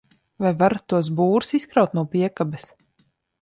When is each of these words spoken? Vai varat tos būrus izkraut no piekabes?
Vai 0.45 0.53
varat 0.61 0.85
tos 0.93 1.11
būrus 1.19 1.51
izkraut 1.59 1.93
no 1.99 2.05
piekabes? 2.15 2.67